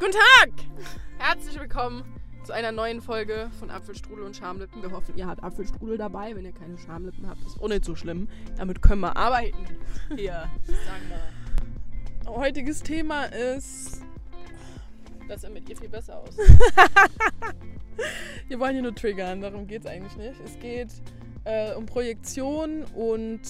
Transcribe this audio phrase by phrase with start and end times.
[0.00, 0.50] Guten Tag!
[1.18, 2.02] Herzlich willkommen
[2.44, 4.80] zu einer neuen Folge von Apfelstrudel und Schamlippen.
[4.80, 6.34] Wir hoffen, ihr habt Apfelstrudel dabei.
[6.34, 8.26] Wenn ihr keine Schamlippen habt, ist auch nicht so schlimm.
[8.56, 9.58] Damit können wir arbeiten.
[10.16, 11.04] Hier, sagen
[12.24, 12.32] wir.
[12.32, 14.00] Heutiges Thema ist.
[15.28, 16.34] Das sieht mit ihr viel besser aus.
[18.48, 20.40] wir wollen hier nur triggern, darum geht es eigentlich nicht.
[20.42, 20.88] Es geht
[21.44, 23.42] äh, um Projektion und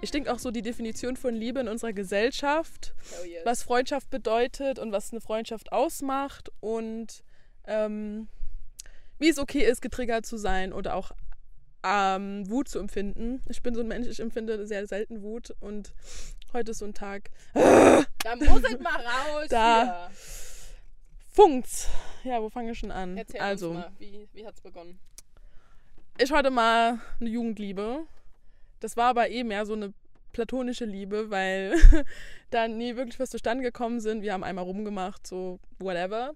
[0.00, 3.44] ich denke auch so die Definition von Liebe in unserer Gesellschaft, Oh yes.
[3.44, 7.22] was Freundschaft bedeutet und was eine Freundschaft ausmacht und
[7.66, 8.28] ähm,
[9.18, 11.12] wie es okay ist, getriggert zu sein oder auch
[11.82, 13.42] ähm, Wut zu empfinden.
[13.48, 15.94] Ich bin so ein Mensch, ich empfinde sehr selten Wut und
[16.52, 17.30] heute ist so ein Tag.
[17.54, 19.46] Da muss es mal raus.
[19.48, 20.10] Da.
[21.32, 21.88] Funkt's.
[22.24, 23.16] Ja, wo fange ich schon an?
[23.16, 24.98] Erzähl also, uns mal, wie, wie hat's begonnen?
[26.18, 28.06] ich hatte mal eine Jugendliebe.
[28.80, 29.92] Das war aber eh mehr so eine
[30.32, 31.74] platonische Liebe, weil
[32.50, 34.22] da nie wirklich was zustande gekommen sind.
[34.22, 36.34] Wir haben einmal rumgemacht, so whatever.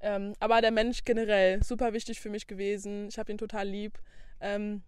[0.00, 3.08] Ähm, aber der Mensch generell super wichtig für mich gewesen.
[3.08, 3.98] Ich habe ihn total lieb.
[4.40, 4.82] Ähm,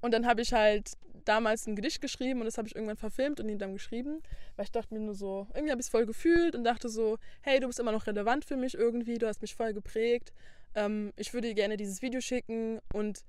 [0.00, 0.92] und dann habe ich halt
[1.24, 4.22] damals ein Gedicht geschrieben und das habe ich irgendwann verfilmt und ihn dann geschrieben,
[4.54, 7.18] weil ich dachte mir nur so, irgendwie habe ich es voll gefühlt und dachte so,
[7.42, 10.32] hey, du bist immer noch relevant für mich irgendwie, du hast mich voll geprägt.
[10.74, 13.24] Ähm, ich würde dir gerne dieses Video schicken und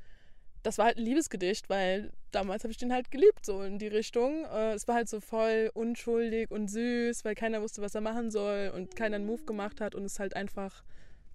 [0.67, 3.87] das war halt ein Liebesgedicht, weil damals habe ich den halt geliebt, so in die
[3.87, 4.43] Richtung.
[4.43, 8.31] Äh, es war halt so voll unschuldig und süß, weil keiner wusste, was er machen
[8.31, 10.83] soll und keiner einen Move gemacht hat und es halt einfach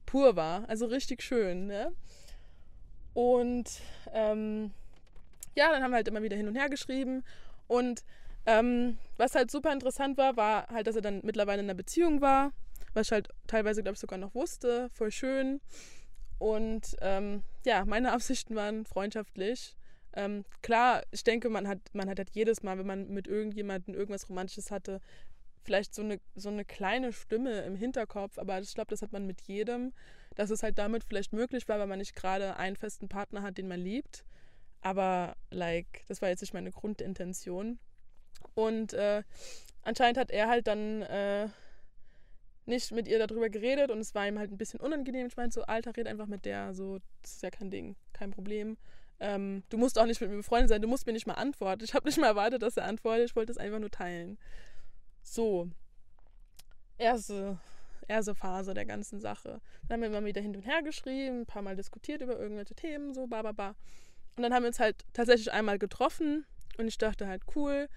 [0.05, 0.69] pur war.
[0.69, 1.93] Also richtig schön, ne?
[3.15, 3.71] Und
[4.13, 4.71] ähm,
[5.55, 7.25] ja, dann haben wir halt immer wieder hin und her geschrieben.
[7.69, 8.05] Und
[8.45, 12.21] ähm, was halt super interessant war, war halt, dass er dann mittlerweile in einer Beziehung
[12.21, 12.53] war,
[12.93, 14.91] was ich halt teilweise, glaube ich, sogar noch wusste.
[14.93, 15.63] Voll schön.
[16.43, 19.77] Und ähm, ja, meine Absichten waren freundschaftlich.
[20.13, 23.95] Ähm, klar, ich denke, man hat, man hat halt jedes Mal, wenn man mit irgendjemandem
[23.95, 25.01] irgendwas Romantisches hatte,
[25.63, 29.25] vielleicht so eine, so eine kleine Stimme im Hinterkopf, aber ich glaube, das hat man
[29.25, 29.93] mit jedem,
[30.35, 33.57] dass es halt damit vielleicht möglich war, weil man nicht gerade einen festen Partner hat,
[33.57, 34.25] den man liebt.
[34.81, 37.79] Aber, like, das war jetzt nicht meine Grundintention.
[38.55, 39.23] Und äh,
[39.83, 41.51] anscheinend hat er halt dann äh,
[42.67, 45.27] nicht mit ihr darüber geredet und es war ihm halt ein bisschen unangenehm.
[45.27, 48.31] Ich meinte so, Alter, red einfach mit der, so, das ist ja kein Ding, kein
[48.31, 48.77] Problem.
[49.21, 51.85] Ähm, du musst auch nicht mit mir befreundet sein, du musst mir nicht mal antworten.
[51.85, 54.39] Ich habe nicht mal erwartet, dass er antwortet, ich wollte es einfach nur teilen.
[55.23, 55.71] So,
[56.99, 57.59] erste,
[58.09, 59.61] erste Phase der ganzen Sache.
[59.89, 62.75] Dann haben wir immer wieder hin und her geschrieben, ein paar Mal diskutiert über irgendwelche
[62.75, 63.75] Themen, so, ba, ba, ba.
[64.37, 66.47] Und dann haben wir uns halt tatsächlich einmal getroffen
[66.79, 67.89] und ich dachte halt, cool,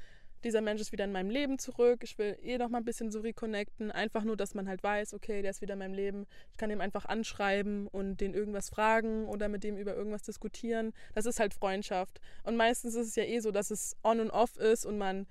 [0.45, 2.03] dieser Mensch ist wieder in meinem Leben zurück.
[2.03, 3.91] Ich will eh noch mal ein bisschen so reconnecten.
[3.91, 6.28] Einfach nur, dass man halt weiß, okay, der ist wieder in meinem Leben.
[6.51, 10.94] Ich kann ihm einfach anschreiben und den irgendwas fragen oder mit dem über irgendwas diskutieren.
[11.16, 12.22] Das ist halt Freundschaft.
[12.44, 15.25] Und meistens ist es ja eh so, dass es on und off ist und man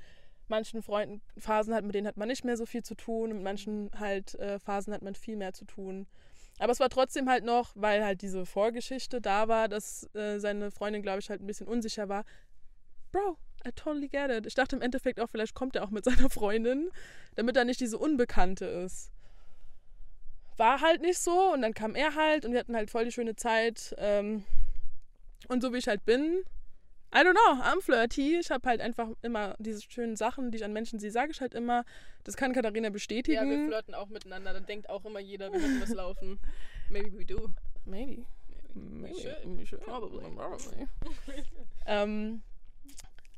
[0.48, 3.36] manchen Freunden Phasen hat, mit denen hat man nicht mehr so viel zu tun und
[3.36, 6.06] mit manchen halt äh, Phasen hat man viel mehr zu tun.
[6.58, 10.70] Aber es war trotzdem halt noch, weil halt diese Vorgeschichte da war, dass äh, seine
[10.70, 12.24] Freundin, glaube ich, halt ein bisschen unsicher war.
[13.12, 14.46] Bro, I totally get it.
[14.46, 16.90] Ich dachte im Endeffekt auch, vielleicht kommt er auch mit seiner Freundin,
[17.34, 19.10] damit er nicht diese Unbekannte ist.
[20.56, 23.12] War halt nicht so und dann kam er halt und wir hatten halt voll die
[23.12, 23.94] schöne Zeit.
[23.98, 24.44] Ähm,
[25.48, 26.44] und so wie ich halt bin,
[27.14, 28.38] I don't know, I'm flirty.
[28.38, 31.40] Ich habe halt einfach immer diese schönen Sachen, die ich an Menschen sehe, sage ich
[31.40, 31.84] halt immer.
[32.24, 33.36] Das kann Katharina bestätigen.
[33.36, 34.52] Ja, wir flirten auch miteinander.
[34.52, 36.40] Dann denkt auch immer jeder, wir hätten was laufen.
[36.88, 37.50] Maybe we do.
[37.84, 38.26] Maybe.
[38.74, 39.36] Maybe.
[39.44, 39.66] Maybe.
[39.66, 39.80] should.
[39.82, 40.24] Probably.
[40.24, 40.88] Probably.
[41.86, 42.42] ähm,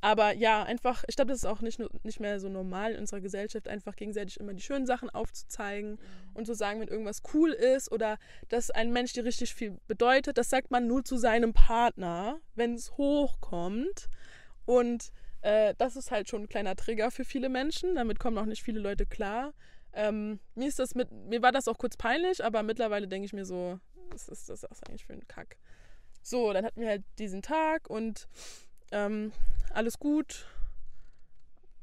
[0.06, 3.20] aber ja, einfach, ich glaube, das ist auch nicht, nicht mehr so normal in unserer
[3.20, 5.98] Gesellschaft, einfach gegenseitig immer die schönen Sachen aufzuzeigen
[6.32, 8.16] und zu sagen, wenn irgendwas cool ist oder
[8.48, 12.74] dass ein Mensch dir richtig viel bedeutet, das sagt man nur zu seinem Partner, wenn
[12.74, 14.08] es hochkommt.
[14.64, 17.96] Und äh, das ist halt schon ein kleiner Trigger für viele Menschen.
[17.96, 19.54] Damit kommen auch nicht viele Leute klar.
[19.92, 23.32] Ähm, mir ist das mit, mir war das auch kurz peinlich, aber mittlerweile denke ich
[23.32, 23.80] mir so,
[24.10, 25.56] was ist das eigentlich für ein Kack?
[26.22, 28.28] So, dann hatten wir halt diesen Tag und
[28.90, 29.32] ähm,
[29.72, 30.46] alles gut.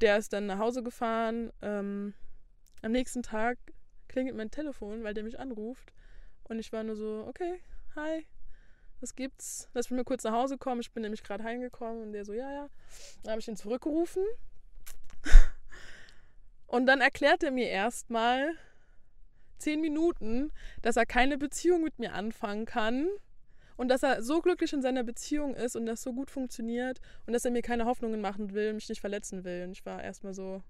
[0.02, 1.52] Der ist dann nach Hause gefahren.
[1.62, 2.14] Ähm,
[2.82, 3.58] am nächsten Tag
[4.08, 5.94] klingelt mein Telefon, weil der mich anruft.
[6.44, 7.60] Und ich war nur so, okay,
[7.96, 8.26] hi,
[9.00, 9.70] was gibt's?
[9.74, 10.82] Lass mich mal kurz nach Hause kommen.
[10.82, 12.04] Ich bin nämlich gerade heimgekommen.
[12.04, 12.70] Und der so, ja, ja.
[13.24, 14.24] Dann habe ich ihn zurückgerufen.
[16.68, 18.56] Und dann erklärt er mir erstmal
[19.60, 20.52] zehn Minuten,
[20.82, 23.08] dass er keine Beziehung mit mir anfangen kann
[23.78, 27.34] und dass er so glücklich in seiner Beziehung ist und das so gut funktioniert und
[27.34, 29.64] dass er mir keine Hoffnungen machen will, mich nicht verletzen will.
[29.66, 30.62] Und ich war erstmal so,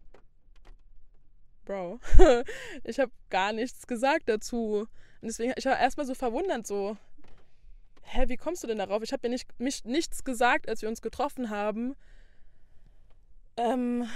[1.65, 1.99] Bro,
[2.83, 4.87] ich habe gar nichts gesagt dazu.
[5.21, 6.97] Und deswegen, ich war erstmal so verwundert, so,
[8.01, 9.01] hä, wie kommst du denn darauf?
[9.03, 11.95] Ich habe ja nicht, mich nichts gesagt, als wir uns getroffen haben.
[13.55, 14.07] Ähm,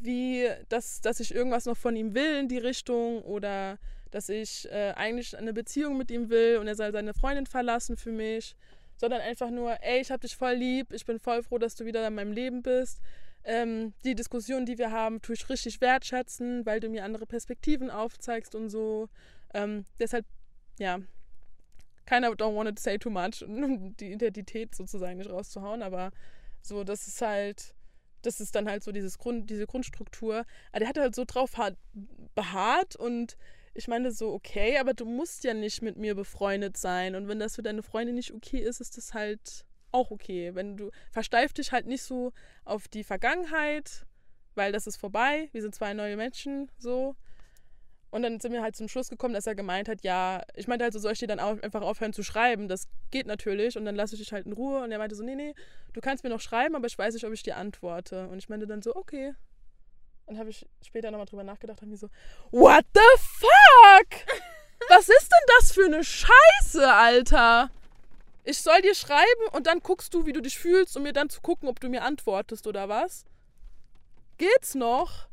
[0.00, 3.78] wie, dass, dass ich irgendwas noch von ihm will in die Richtung oder
[4.14, 7.96] dass ich äh, eigentlich eine Beziehung mit ihm will und er soll seine Freundin verlassen
[7.96, 8.54] für mich,
[8.96, 11.84] sondern einfach nur, ey, ich hab dich voll lieb, ich bin voll froh, dass du
[11.84, 13.00] wieder in meinem Leben bist.
[13.42, 17.90] Ähm, die Diskussion, die wir haben, tue ich richtig wertschätzen, weil du mir andere Perspektiven
[17.90, 19.08] aufzeigst und so.
[19.52, 20.26] Ähm, deshalb,
[20.78, 21.00] ja,
[22.06, 26.12] keiner don't want to say too much, um die Identität sozusagen nicht rauszuhauen, aber
[26.62, 27.74] so, das ist halt,
[28.22, 30.44] das ist dann halt so dieses Grund, diese Grundstruktur.
[30.70, 31.50] Aber der hat halt so drauf
[32.36, 33.36] beharrt und
[33.74, 37.14] ich meine so, okay, aber du musst ja nicht mit mir befreundet sein.
[37.16, 40.54] Und wenn das für deine Freunde nicht okay ist, ist das halt auch okay.
[40.54, 42.32] Wenn du versteif dich halt nicht so
[42.64, 44.06] auf die Vergangenheit,
[44.54, 45.48] weil das ist vorbei.
[45.52, 47.16] Wir sind zwei neue Menschen, so.
[48.10, 50.84] Und dann sind wir halt zum Schluss gekommen, dass er gemeint hat, ja, ich meinte
[50.84, 52.68] halt so, soll ich dir dann auch einfach aufhören zu schreiben?
[52.68, 53.76] Das geht natürlich.
[53.76, 54.84] Und dann lasse ich dich halt in Ruhe.
[54.84, 55.52] Und er meinte so, nee, nee,
[55.92, 58.28] du kannst mir noch schreiben, aber ich weiß nicht, ob ich dir antworte.
[58.28, 59.34] Und ich meinte dann so, okay.
[60.26, 62.08] Und habe ich später nochmal drüber nachgedacht und mir so,
[62.50, 64.26] what the fuck?
[64.88, 67.70] Was ist denn das für eine Scheiße, Alter?
[68.44, 71.30] Ich soll dir schreiben und dann guckst du, wie du dich fühlst, um mir dann
[71.30, 73.24] zu gucken, ob du mir antwortest oder was?
[74.36, 75.28] Geht's noch?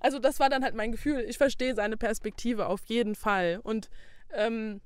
[0.00, 1.20] Also das war dann halt mein Gefühl.
[1.20, 3.60] Ich verstehe seine Perspektive auf jeden Fall.
[3.62, 3.90] Und
[4.32, 4.80] ähm,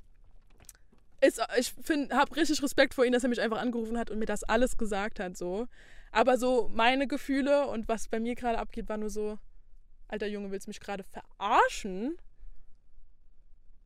[1.20, 1.73] ist, ich
[2.11, 4.76] habe richtig Respekt vor ihm, dass er mich einfach angerufen hat und mir das alles
[4.76, 5.37] gesagt hat.
[5.37, 5.67] So.
[6.14, 9.37] Aber so meine Gefühle und was bei mir gerade abgeht, war nur so,
[10.06, 12.16] alter Junge, willst du mich gerade verarschen?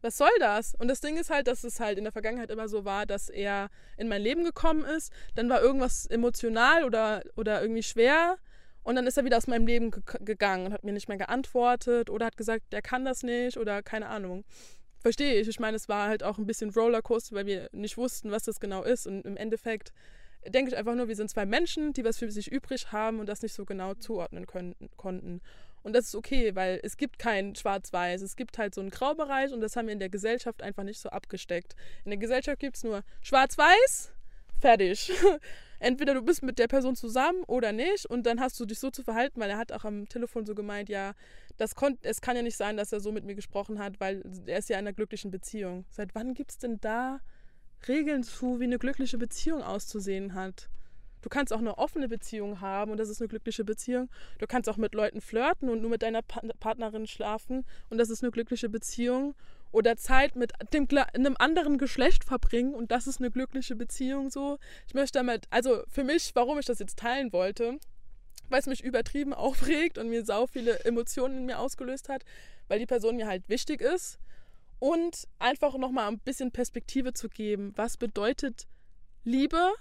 [0.02, 0.74] Was soll das?
[0.74, 3.30] Und das Ding ist halt, dass es halt in der Vergangenheit immer so war, dass
[3.30, 8.36] er in mein Leben gekommen ist, dann war irgendwas emotional oder, oder irgendwie schwer
[8.82, 11.16] und dann ist er wieder aus meinem Leben ge gegangen und hat mir nicht mehr
[11.16, 14.44] geantwortet oder hat gesagt, der kann das nicht oder keine Ahnung.
[15.00, 15.48] Verstehe ich.
[15.48, 18.60] Ich meine, es war halt auch ein bisschen Rollercoaster, weil wir nicht wussten, was das
[18.60, 19.06] genau ist.
[19.06, 19.94] Und im Endeffekt
[20.46, 23.26] denke ich einfach nur, wir sind zwei Menschen, die was für sich übrig haben und
[23.26, 25.40] das nicht so genau zuordnen können, konnten.
[25.82, 28.22] Und das ist okay, weil es gibt kein Schwarz-Weiß.
[28.22, 31.00] Es gibt halt so einen Graubereich und das haben wir in der Gesellschaft einfach nicht
[31.00, 31.76] so abgesteckt.
[32.04, 34.12] In der Gesellschaft gibt es nur Schwarz-Weiß,
[34.60, 35.12] fertig.
[35.80, 38.90] entweder du bist mit der Person zusammen oder nicht und dann hast du dich so
[38.90, 41.14] zu verhalten, weil er hat auch am Telefon so gemeint, ja,
[41.56, 44.58] das es kann ja nicht sein, dass er so mit mir gesprochen hat, weil er
[44.58, 45.84] ist ja in einer glücklichen Beziehung.
[45.90, 47.20] Seit wann gibt es denn da
[47.86, 50.68] Regeln zu, wie eine glückliche Beziehung auszusehen hat?
[51.22, 54.08] Du kannst auch eine offene Beziehung haben und das ist eine glückliche Beziehung.
[54.38, 58.10] Du kannst auch mit Leuten flirten und nur mit deiner pa Partnerin schlafen und das
[58.10, 59.34] ist eine glückliche Beziehung
[59.72, 64.58] oder Zeit mit dem, einem anderen Geschlecht verbringen und das ist eine glückliche Beziehung so.
[64.86, 67.78] Ich möchte damit, also für mich, warum ich das jetzt teilen wollte,
[68.48, 72.24] weil es mich übertrieben aufregt und mir sau viele Emotionen in mir ausgelöst hat,
[72.68, 74.18] weil die Person mir halt wichtig ist
[74.78, 78.66] und einfach nochmal ein bisschen Perspektive zu geben, was bedeutet
[79.24, 79.72] Liebe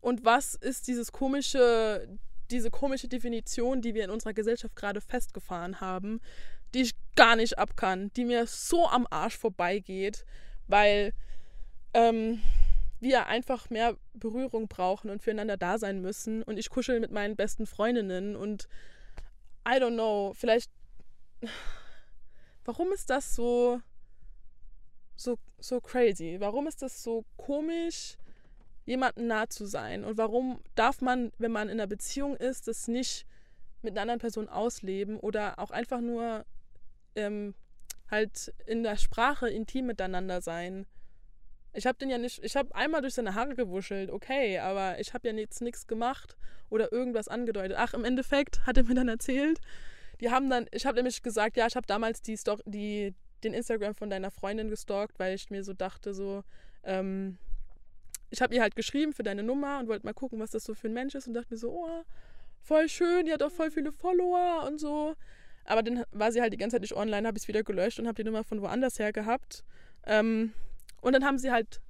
[0.00, 2.08] und was ist dieses komische,
[2.50, 6.20] diese komische Definition, die wir in unserer Gesellschaft gerade festgefahren haben,
[6.74, 10.24] die ich gar nicht ab kann, die mir so am Arsch vorbeigeht,
[10.68, 11.12] weil
[11.94, 12.40] ähm,
[13.00, 16.42] wir einfach mehr Berührung brauchen und füreinander da sein müssen.
[16.42, 18.68] Und ich kuschel mit meinen besten Freundinnen und
[19.68, 20.70] I don't know, vielleicht.
[22.64, 23.80] Warum ist das so,
[25.16, 26.36] so, so crazy?
[26.38, 28.16] Warum ist das so komisch,
[28.84, 30.04] jemandem nah zu sein?
[30.04, 33.26] Und warum darf man, wenn man in einer Beziehung ist, das nicht
[33.82, 36.44] mit einer anderen Person ausleben oder auch einfach nur
[37.14, 37.54] ähm,
[38.10, 40.86] halt in der Sprache intim miteinander sein.
[41.72, 45.12] Ich habe den ja nicht, ich habe einmal durch seine Haare gewuschelt, okay, aber ich
[45.12, 46.36] habe ja jetzt nichts gemacht
[46.70, 47.76] oder irgendwas angedeutet.
[47.78, 49.60] Ach, im Endeffekt hat er mir dann erzählt,
[50.20, 53.14] die haben dann, ich habe nämlich gesagt, ja, ich habe damals die, Story, die
[53.46, 56.42] den Instagram von deiner Freundin gestalkt, weil ich mir so dachte, so,
[56.84, 57.38] ähm,
[58.30, 60.74] ich habe ihr halt geschrieben für deine Nummer und wollte mal gucken, was das so
[60.74, 62.02] für ein Mensch ist und dachte mir so, oh,
[62.60, 65.14] voll schön, die hat auch voll viele Follower und so.
[65.64, 67.98] Aber dann war sie halt die ganze Zeit nicht online, habe ich es wieder gelöscht
[67.98, 69.64] und habe die Nummer von woanders her gehabt.
[70.04, 70.52] Ähm,
[71.00, 71.80] und dann haben sie halt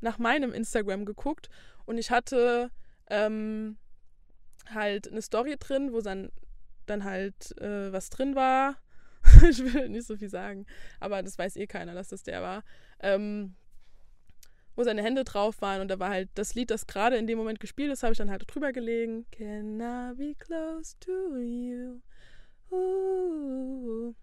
[0.00, 1.48] nach meinem Instagram geguckt
[1.84, 2.70] und ich hatte
[3.08, 3.76] ähm,
[4.74, 6.30] halt eine Story drin, wo dann,
[6.86, 8.76] dann halt äh, was drin war.
[9.50, 10.66] ich will nicht so viel sagen,
[11.00, 12.64] aber das weiß eh keiner, dass das der war.
[13.00, 13.54] Ähm,
[14.74, 17.36] wo seine Hände drauf waren und da war halt das Lied, das gerade in dem
[17.38, 19.26] Moment gespielt ist, habe ich dann halt drüber gelegen.
[19.30, 22.00] Can I be close to you?
[22.70, 24.14] Uh,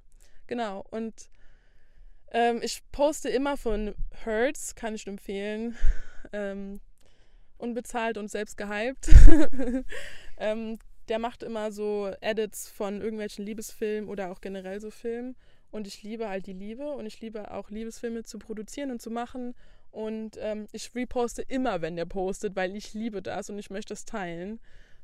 [0.48, 1.30] genau, und
[2.32, 5.76] ähm, ich poste immer von Hertz, kann ich empfehlen.
[6.32, 6.80] Ähm,
[7.58, 9.10] unbezahlt und selbst gehypt.
[10.38, 10.78] ähm,
[11.10, 15.36] der macht immer so Edits von irgendwelchen Liebesfilmen oder auch generell so Filmen.
[15.72, 19.12] Und ich liebe halt die Liebe und ich liebe auch Liebesfilme zu produzieren und zu
[19.12, 19.56] machen.
[19.92, 23.94] Und ähm, ich reposte immer, wenn der postet, weil ich liebe das und ich möchte
[23.94, 24.60] das teilen.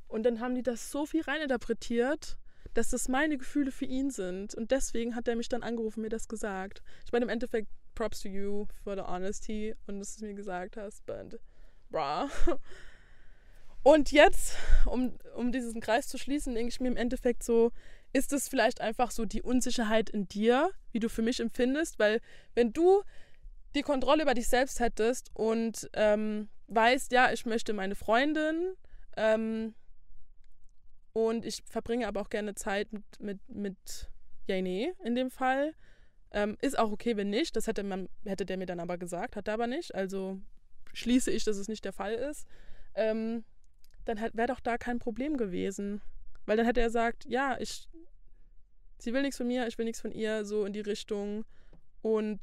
[0.07, 2.37] Und dann haben die das so viel reininterpretiert
[2.75, 4.53] dass das meine Gefühle für ihn sind.
[4.53, 6.83] Und deswegen hat er mich dann angerufen, mir das gesagt.
[7.05, 10.35] Ich meine, im Endeffekt, props to you for the honesty und dass du es mir
[10.35, 11.39] gesagt hast, but
[11.89, 12.29] bra.
[13.85, 17.71] Und jetzt, um, um diesen Kreis zu schließen, denke ich mir im Endeffekt so,
[18.13, 22.19] ist es vielleicht einfach so die Unsicherheit in dir, wie du für mich empfindest, weil
[22.55, 23.03] wenn du
[23.75, 28.73] die Kontrolle über dich selbst hättest und ähm, weißt, ja, ich möchte meine Freundin
[29.17, 29.75] ähm,
[31.13, 34.09] und ich verbringe aber auch gerne Zeit mit, mit, mit
[34.47, 35.75] Jane in dem Fall.
[36.31, 37.55] Ähm, ist auch okay, wenn nicht.
[37.55, 39.93] Das hätte, man, hätte der mir dann aber gesagt, hat er aber nicht.
[39.93, 40.39] Also
[40.93, 42.47] schließe ich, dass es nicht der Fall ist.
[42.95, 43.43] Ähm,
[44.05, 46.01] dann wäre doch da kein Problem gewesen.
[46.45, 47.89] Weil dann hätte er gesagt, ja, ich,
[48.99, 51.45] sie will nichts von mir, ich will nichts von ihr, so in die Richtung.
[52.01, 52.39] Und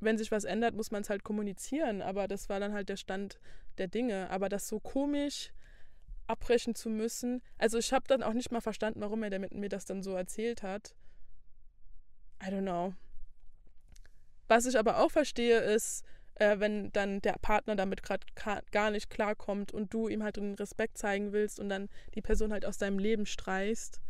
[0.00, 2.00] wenn sich was ändert, muss man es halt kommunizieren.
[2.00, 3.40] Aber das war dann halt der Stand
[3.78, 4.30] der Dinge.
[4.30, 5.52] Aber das so komisch
[6.26, 7.42] abbrechen zu müssen.
[7.58, 10.62] Also ich habe dann auch nicht mal verstanden, warum er mir das dann so erzählt
[10.62, 10.94] hat.
[12.42, 12.94] I don't know.
[14.48, 16.04] Was ich aber auch verstehe, ist,
[16.36, 18.26] äh, wenn dann der Partner damit gerade
[18.72, 22.52] gar nicht klarkommt und du ihm halt den Respekt zeigen willst und dann die Person
[22.52, 24.00] halt aus deinem Leben streichst,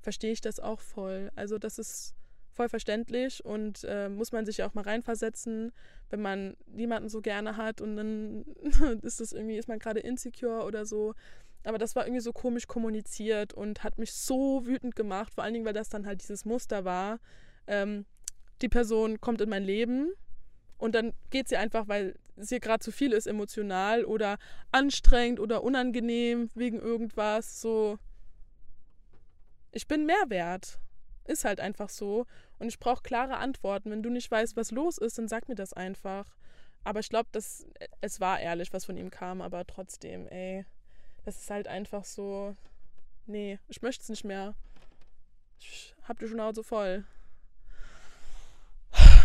[0.00, 1.30] verstehe ich das auch voll.
[1.36, 2.14] Also das ist
[2.50, 5.72] voll verständlich und äh, muss man sich auch mal reinversetzen,
[6.10, 8.44] wenn man niemanden so gerne hat und dann
[9.02, 11.14] ist das irgendwie, ist man gerade insecure oder so.
[11.64, 15.52] Aber das war irgendwie so komisch kommuniziert und hat mich so wütend gemacht, vor allen
[15.54, 17.20] Dingen, weil das dann halt dieses Muster war.
[17.66, 18.06] Ähm,
[18.62, 20.10] die Person kommt in mein Leben
[20.80, 24.38] und dann geht sie einfach, weil es ihr gerade zu viel ist, emotional oder
[24.72, 27.60] anstrengend oder unangenehm wegen irgendwas.
[27.60, 27.98] So,
[29.72, 30.78] ich bin mehr wert.
[31.26, 32.26] Ist halt einfach so.
[32.58, 33.90] Und ich brauche klare Antworten.
[33.90, 36.26] Wenn du nicht weißt, was los ist, dann sag mir das einfach.
[36.82, 40.64] Aber ich glaube, es war ehrlich, was von ihm kam, aber trotzdem, ey.
[41.26, 42.56] Das ist halt einfach so.
[43.26, 44.54] Nee, ich möchte es nicht mehr.
[45.58, 47.04] Ich hab die Schnauze voll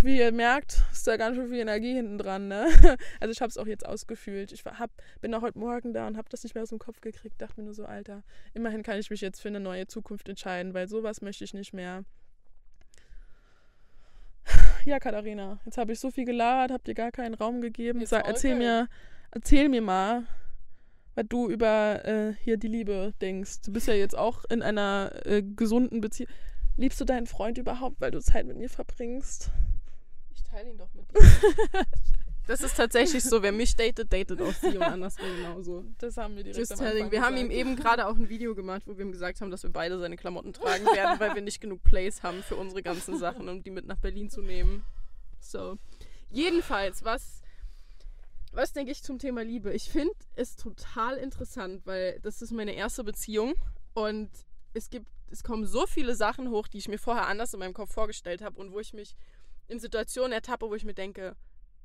[0.05, 2.47] wie ihr merkt, ist da ganz schön viel Energie hinten dran.
[2.47, 2.67] Ne?
[3.19, 4.51] Also ich habe es auch jetzt ausgefühlt.
[4.51, 7.01] Ich hab, bin auch heute Morgen da und habe das nicht mehr aus dem Kopf
[7.01, 7.41] gekriegt.
[7.41, 10.73] Dachte mir nur so, Alter, immerhin kann ich mich jetzt für eine neue Zukunft entscheiden,
[10.73, 12.03] weil sowas möchte ich nicht mehr.
[14.85, 18.05] Ja, Katharina, jetzt habe ich so viel gelabert, habe dir gar keinen Raum gegeben.
[18.05, 18.87] Sag, erzähl mir,
[19.31, 20.27] erzähl mir mal,
[21.15, 23.61] was du über äh, hier die Liebe denkst.
[23.65, 26.29] Du bist ja jetzt auch in einer äh, gesunden Beziehung.
[26.77, 29.49] Liebst du deinen Freund überhaupt, weil du Zeit mit mir verbringst?
[30.55, 31.21] Teile ihn doch mit dir.
[32.47, 35.83] Das ist tatsächlich so, wer mich datet, datet auch sie und andersrum genauso.
[35.97, 37.09] Das haben wir direkt Just telling.
[37.09, 39.63] Wir haben ihm eben gerade auch ein Video gemacht, wo wir ihm gesagt haben, dass
[39.63, 43.17] wir beide seine Klamotten tragen werden, weil wir nicht genug Place haben für unsere ganzen
[43.17, 44.85] Sachen, um die mit nach Berlin zu nehmen.
[45.39, 45.77] So.
[46.29, 47.41] Jedenfalls, was,
[48.51, 49.73] was denke ich zum Thema Liebe?
[49.73, 53.55] Ich finde es total interessant, weil das ist meine erste Beziehung
[53.95, 54.29] und
[54.75, 57.73] es gibt, es kommen so viele Sachen hoch, die ich mir vorher anders in meinem
[57.73, 59.15] Kopf vorgestellt habe und wo ich mich
[59.67, 61.35] in Situationen ertappe, wo ich mir denke,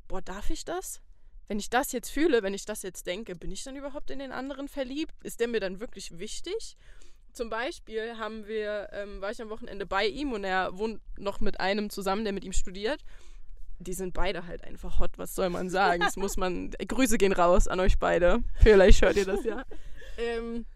[0.08, 1.00] boah, darf ich das?
[1.48, 4.18] Wenn ich das jetzt fühle, wenn ich das jetzt denke, bin ich dann überhaupt in
[4.18, 5.14] den anderen verliebt?
[5.24, 6.76] Ist der mir dann wirklich wichtig?
[7.32, 11.40] Zum Beispiel haben wir, ähm, war ich am Wochenende bei ihm und er wohnt noch
[11.40, 13.02] mit einem zusammen, der mit ihm studiert.
[13.78, 16.02] Die sind beide halt einfach hot, was soll man sagen?
[16.02, 16.70] Das muss man.
[16.70, 18.42] Grüße gehen raus an euch beide.
[18.62, 19.64] Vielleicht hört ihr das ja.
[20.18, 20.66] ähm,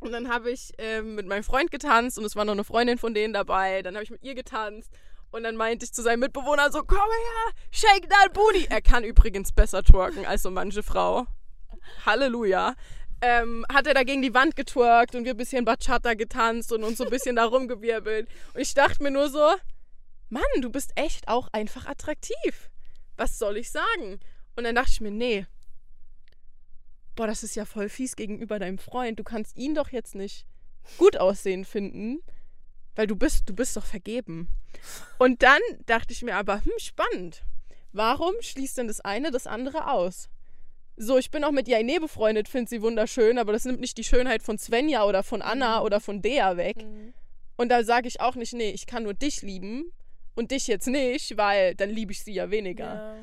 [0.00, 2.98] und dann habe ich ähm, mit meinem Freund getanzt und es war noch eine Freundin
[2.98, 3.82] von denen dabei.
[3.82, 4.92] Dann habe ich mit ihr getanzt
[5.30, 8.66] und dann meinte ich zu seinem Mitbewohner so, komm her, shake that booty.
[8.70, 11.26] Er kann übrigens besser twerken als so manche Frau.
[12.06, 12.74] Halleluja.
[13.20, 16.84] Ähm, hat er da gegen die Wand getwerkt und wir ein bisschen Bachata getanzt und
[16.84, 18.28] uns so ein bisschen da rumgewirbelt.
[18.54, 19.44] Und ich dachte mir nur so,
[20.28, 22.70] Mann, du bist echt auch einfach attraktiv.
[23.16, 24.20] Was soll ich sagen?
[24.56, 25.46] Und dann dachte ich mir, nee.
[27.16, 29.18] Boah, das ist ja voll fies gegenüber deinem Freund.
[29.18, 30.46] Du kannst ihn doch jetzt nicht
[30.96, 32.22] gut aussehen finden
[32.98, 34.48] weil du bist, du bist doch vergeben.
[35.18, 37.44] Und dann dachte ich mir aber, hm, spannend.
[37.92, 40.28] Warum schließt denn das eine das andere aus?
[40.96, 44.04] So, ich bin auch mit Jaine befreundet, finde sie wunderschön, aber das nimmt nicht die
[44.04, 45.86] Schönheit von Svenja oder von Anna mhm.
[45.86, 46.78] oder von Dea weg.
[46.78, 47.14] Mhm.
[47.56, 49.92] Und da sage ich auch nicht, nee, ich kann nur dich lieben
[50.34, 52.94] und dich jetzt nicht, weil dann liebe ich sie ja weniger.
[52.94, 53.16] Ja.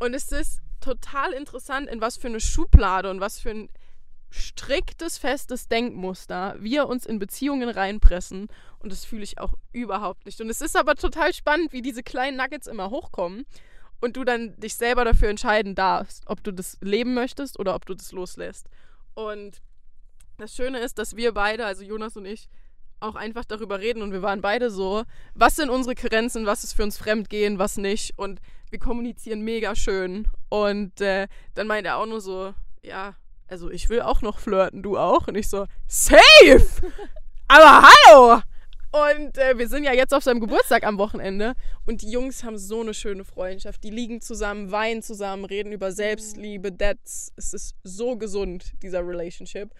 [0.00, 3.68] Und es ist total interessant, in was für eine Schublade und was für ein
[4.32, 8.48] striktes, festes Denkmuster wir uns in Beziehungen reinpressen.
[8.78, 10.40] Und das fühle ich auch überhaupt nicht.
[10.40, 13.44] Und es ist aber total spannend, wie diese kleinen Nuggets immer hochkommen
[14.00, 17.86] und du dann dich selber dafür entscheiden darfst, ob du das leben möchtest oder ob
[17.86, 18.68] du das loslässt.
[19.14, 19.62] Und
[20.38, 22.48] das Schöne ist, dass wir beide, also Jonas und ich,
[22.98, 26.72] auch einfach darüber reden und wir waren beide so, was sind unsere Grenzen, was ist
[26.72, 31.98] für uns Fremdgehen, was nicht und wir kommunizieren mega schön und äh, dann meint er
[31.98, 33.14] auch nur so, ja,
[33.52, 35.28] also ich will auch noch flirten, du auch?
[35.28, 36.66] Und ich so, safe!
[37.48, 38.40] Aber hallo!
[38.92, 41.52] Und äh, wir sind ja jetzt auf seinem Geburtstag am Wochenende.
[41.86, 43.84] Und die Jungs haben so eine schöne Freundschaft.
[43.84, 46.76] Die liegen zusammen, weinen zusammen, reden über Selbstliebe.
[46.76, 49.70] That's, es ist so gesund, dieser Relationship.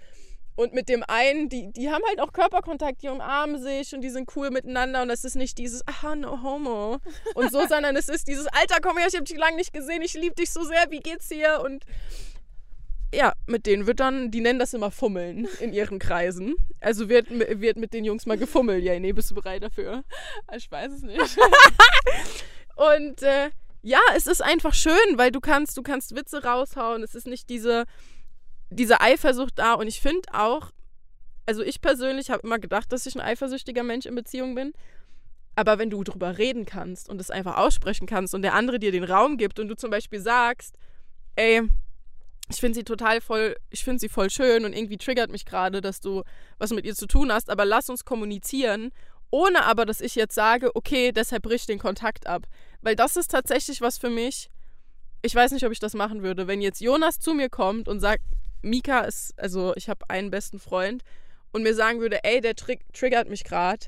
[0.54, 4.10] Und mit dem einen, die, die haben halt auch Körperkontakt, die umarmen sich und die
[4.10, 5.00] sind cool miteinander.
[5.00, 6.98] Und es ist nicht dieses, aha, no homo
[7.34, 10.02] und so, sondern es ist dieses, Alter, komm her, ich hab dich lange nicht gesehen,
[10.02, 11.62] ich liebe dich so sehr, wie geht's dir?
[11.64, 11.84] Und
[13.14, 16.54] ja, mit denen wird dann, die nennen das immer Fummeln in ihren Kreisen.
[16.80, 18.82] Also wird, wird mit den Jungs mal gefummelt.
[18.82, 20.04] Ja, nee, bist du bereit dafür?
[20.56, 21.20] Ich weiß es nicht.
[22.74, 23.50] Und äh,
[23.82, 27.02] ja, es ist einfach schön, weil du kannst, du kannst Witze raushauen.
[27.02, 27.84] Es ist nicht diese,
[28.70, 29.74] diese Eifersucht da.
[29.74, 30.70] Und ich finde auch,
[31.44, 34.72] also ich persönlich habe immer gedacht, dass ich ein eifersüchtiger Mensch in Beziehung bin.
[35.54, 38.90] Aber wenn du drüber reden kannst und es einfach aussprechen kannst und der andere dir
[38.90, 40.76] den Raum gibt und du zum Beispiel sagst,
[41.36, 41.68] ey,
[42.48, 45.80] ich finde sie total voll, ich finde sie voll schön und irgendwie triggert mich gerade,
[45.80, 46.22] dass du
[46.58, 48.92] was mit ihr zu tun hast, aber lass uns kommunizieren,
[49.30, 52.46] ohne aber, dass ich jetzt sage, okay, deshalb brich den Kontakt ab.
[52.82, 54.50] Weil das ist tatsächlich was für mich,
[55.22, 56.46] ich weiß nicht, ob ich das machen würde.
[56.46, 58.24] Wenn jetzt Jonas zu mir kommt und sagt,
[58.60, 61.02] Mika ist, also ich habe einen besten Freund
[61.52, 63.86] und mir sagen würde, ey, der trig triggert mich gerade,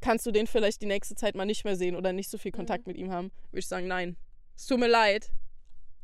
[0.00, 2.52] kannst du den vielleicht die nächste Zeit mal nicht mehr sehen oder nicht so viel
[2.52, 2.92] Kontakt mhm.
[2.92, 4.16] mit ihm haben, würde ich sagen, nein.
[4.56, 5.30] Es tut mir leid,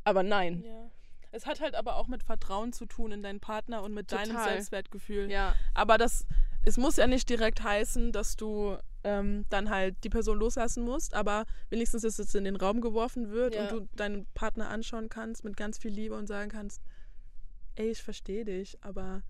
[0.04, 0.64] aber nein.
[0.66, 0.90] Ja.
[1.32, 4.26] Es hat halt aber auch mit Vertrauen zu tun in deinen Partner und mit Total.
[4.26, 5.30] deinem Selbstwertgefühl.
[5.30, 5.54] Ja.
[5.74, 6.26] Aber das,
[6.64, 11.14] es muss ja nicht direkt heißen, dass du ähm, dann halt die Person loslassen musst,
[11.14, 13.62] aber wenigstens, dass es in den Raum geworfen wird ja.
[13.62, 16.82] und du deinen Partner anschauen kannst mit ganz viel Liebe und sagen kannst,
[17.76, 19.22] ey, ich verstehe dich, aber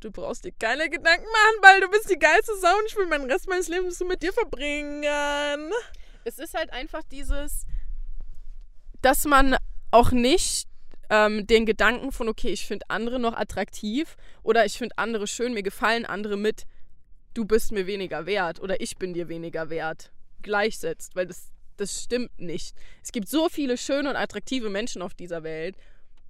[0.00, 3.06] du brauchst dir keine Gedanken machen, weil du bist die geilste Sau und ich will
[3.06, 5.04] meinen Rest meines Lebens so mit dir verbringen.
[6.24, 7.66] Es ist halt einfach dieses,
[9.00, 9.56] dass man
[9.90, 10.68] auch nicht
[11.10, 15.54] ähm, den Gedanken von, okay, ich finde andere noch attraktiv oder ich finde andere schön,
[15.54, 16.66] mir gefallen andere mit,
[17.34, 22.02] du bist mir weniger wert oder ich bin dir weniger wert, gleichsetzt, weil das, das
[22.02, 22.74] stimmt nicht.
[23.02, 25.76] Es gibt so viele schöne und attraktive Menschen auf dieser Welt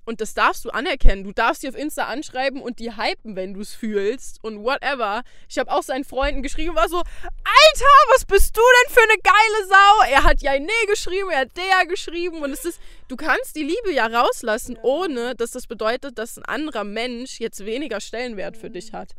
[0.05, 1.25] und das darfst du anerkennen.
[1.25, 5.23] Du darfst sie auf Insta anschreiben und die hypen, wenn du es fühlst und whatever.
[5.49, 9.21] Ich habe auch seinen Freunden geschrieben, war so, Alter, was bist du denn für eine
[9.23, 10.13] geile Sau?
[10.13, 13.63] Er hat ja nee geschrieben, er hat der geschrieben und es ist, du kannst die
[13.63, 18.71] Liebe ja rauslassen, ohne dass das bedeutet, dass ein anderer Mensch jetzt weniger Stellenwert für
[18.71, 19.13] dich hat.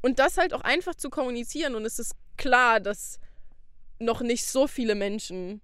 [0.00, 3.20] Und das halt auch einfach zu kommunizieren und es ist klar, dass
[3.98, 5.60] noch nicht so viele Menschen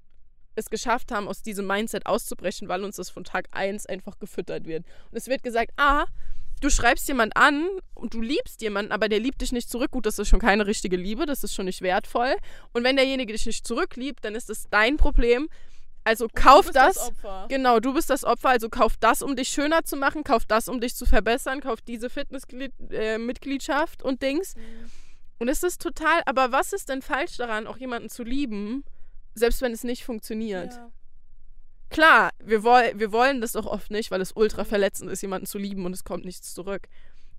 [0.58, 4.66] es geschafft haben, aus diesem Mindset auszubrechen, weil uns das von Tag 1 einfach gefüttert
[4.66, 4.84] wird.
[5.10, 6.06] Und es wird gesagt, ah,
[6.60, 9.90] du schreibst jemand an und du liebst jemanden, aber der liebt dich nicht zurück.
[9.92, 12.34] Gut, das ist schon keine richtige Liebe, das ist schon nicht wertvoll.
[12.72, 15.48] Und wenn derjenige dich nicht zurückliebt, dann ist das dein Problem.
[16.04, 17.12] Also kauf das.
[17.22, 18.48] das genau, du bist das Opfer.
[18.48, 20.24] Also kauf das, um dich schöner zu machen.
[20.24, 21.60] Kauf das, um dich zu verbessern.
[21.60, 24.56] Kauf diese Fitnessmitgliedschaft äh, und Dings.
[24.56, 24.90] Mhm.
[25.38, 26.22] Und es ist total.
[26.24, 28.84] Aber was ist denn falsch daran, auch jemanden zu lieben?
[29.38, 30.74] Selbst wenn es nicht funktioniert.
[30.74, 30.90] Ja.
[31.90, 35.46] Klar, wir, woll wir wollen das doch oft nicht, weil es ultra verletzend ist, jemanden
[35.46, 36.88] zu lieben und es kommt nichts zurück.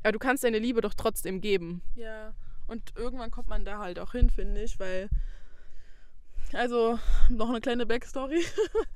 [0.01, 1.81] Aber du kannst deine Liebe doch trotzdem geben.
[1.95, 2.33] Ja,
[2.67, 5.09] und irgendwann kommt man da halt auch hin, finde ich, weil.
[6.53, 6.97] Also,
[7.29, 8.43] noch eine kleine Backstory.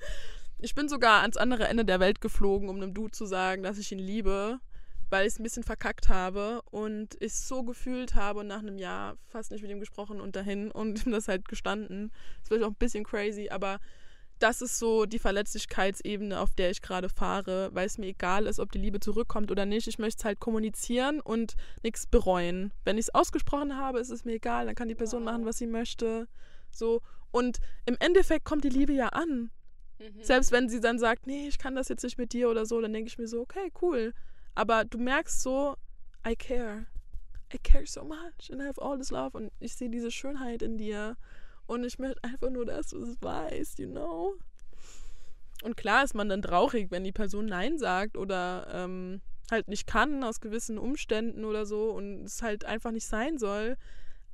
[0.59, 3.77] ich bin sogar ans andere Ende der Welt geflogen, um einem Dude zu sagen, dass
[3.77, 4.59] ich ihn liebe
[5.13, 8.61] weil ich es ein bisschen verkackt habe und ich es so gefühlt habe und nach
[8.61, 12.11] einem Jahr fast nicht mit ihm gesprochen und dahin und ihm das halt gestanden.
[12.41, 13.79] Das wird auch ein bisschen crazy, aber
[14.39, 18.59] das ist so die Verletzlichkeitsebene, auf der ich gerade fahre, weil es mir egal ist,
[18.59, 19.87] ob die Liebe zurückkommt oder nicht.
[19.87, 22.73] Ich möchte es halt kommunizieren und nichts bereuen.
[22.83, 25.31] Wenn ich es ausgesprochen habe, ist es mir egal, dann kann die Person wow.
[25.31, 26.27] machen, was sie möchte.
[26.71, 27.01] So.
[27.29, 29.51] Und im Endeffekt kommt die Liebe ja an.
[29.99, 30.23] Mhm.
[30.23, 32.81] Selbst wenn sie dann sagt, nee, ich kann das jetzt nicht mit dir oder so,
[32.81, 34.15] dann denke ich mir so, okay, cool.
[34.55, 35.75] Aber du merkst so,
[36.27, 36.85] I care.
[37.53, 39.37] I care so much and I have all this love.
[39.37, 41.17] Und ich sehe diese Schönheit in dir.
[41.65, 44.35] Und ich möchte einfach nur, dass du es weißt, you know?
[45.63, 49.87] Und klar ist man dann traurig, wenn die Person Nein sagt oder ähm, halt nicht
[49.87, 53.77] kann aus gewissen Umständen oder so und es halt einfach nicht sein soll.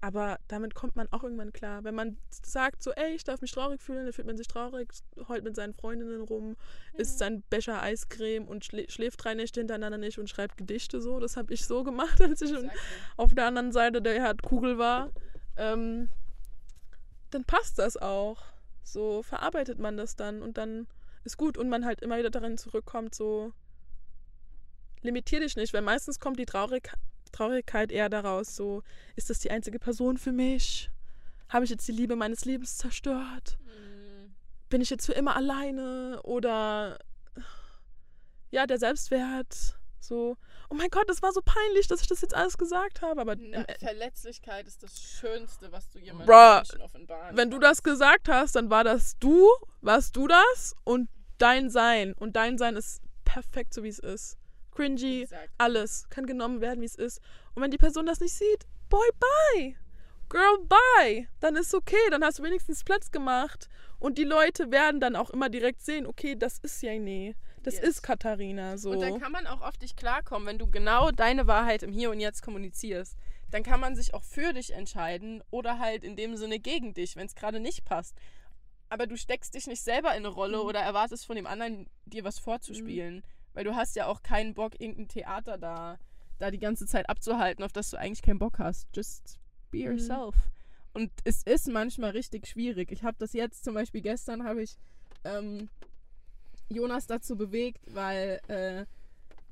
[0.01, 1.83] Aber damit kommt man auch irgendwann klar.
[1.83, 4.93] Wenn man sagt, so, ey, ich darf mich traurig fühlen, dann fühlt man sich traurig,
[5.27, 6.55] heult mit seinen Freundinnen rum,
[6.93, 6.99] ja.
[6.99, 11.19] isst seinen Becher Eiscreme und schlä schläft drei Nächte hintereinander nicht und schreibt Gedichte so.
[11.19, 12.79] Das habe ich so gemacht, als ich exactly.
[13.17, 15.11] auf der anderen Seite der Herdkugel war.
[15.57, 16.09] Ähm,
[17.31, 18.41] dann passt das auch.
[18.83, 20.87] So verarbeitet man das dann und dann
[21.25, 23.51] ist gut und man halt immer wieder darin zurückkommt, so
[25.01, 26.99] limitier dich nicht, weil meistens kommt die Traurigkeit
[27.31, 28.83] Traurigkeit eher daraus, so,
[29.15, 30.89] ist das die einzige Person für mich?
[31.49, 33.57] Habe ich jetzt die Liebe meines Lebens zerstört?
[33.65, 34.35] Mhm.
[34.69, 36.19] Bin ich jetzt für immer alleine?
[36.23, 36.99] Oder
[38.51, 40.37] ja, der Selbstwert, So,
[40.69, 43.21] oh mein Gott, das war so peinlich, dass ich das jetzt alles gesagt habe.
[43.21, 47.79] Aber Na, e- Verletzlichkeit ist das Schönste, was du jemandem Bruh, offenbaren wenn du kannst.
[47.79, 49.47] das gesagt hast, dann war das du,
[49.81, 52.13] warst du das und dein Sein.
[52.13, 54.37] Und dein Sein ist perfekt, so wie es ist.
[54.79, 55.49] Cringy, Exakt.
[55.57, 57.19] alles kann genommen werden, wie es ist.
[57.53, 59.75] Und wenn die Person das nicht sieht, boy, bye.
[60.29, 61.27] Girl, bye.
[61.39, 63.67] Dann ist okay, dann hast du wenigstens Platz gemacht.
[63.99, 67.35] Und die Leute werden dann auch immer direkt sehen, okay, das ist Jane.
[67.63, 67.83] Das Yes.
[67.83, 68.77] ist Katharina.
[68.77, 68.91] So.
[68.91, 72.09] Und dann kann man auch auf dich klarkommen, wenn du genau deine Wahrheit im Hier
[72.11, 73.17] und Jetzt kommunizierst.
[73.51, 77.15] Dann kann man sich auch für dich entscheiden oder halt in dem Sinne gegen dich,
[77.17, 78.15] wenn es gerade nicht passt.
[78.87, 80.63] Aber du steckst dich nicht selber in eine Rolle Mhm.
[80.65, 83.23] oder erwartest von dem anderen, dir was vorzuspielen.
[83.53, 85.97] Weil du hast ja auch keinen Bock, irgendein Theater da,
[86.37, 88.87] da die ganze Zeit abzuhalten, auf das du eigentlich keinen Bock hast.
[88.95, 89.39] Just
[89.71, 89.83] be Mhm.
[89.85, 90.35] yourself.
[90.93, 92.91] Und es ist manchmal richtig schwierig.
[92.91, 94.77] Ich habe das jetzt zum Beispiel gestern habe ich
[95.23, 95.69] ähm,
[96.69, 98.85] Jonas dazu bewegt, weil äh,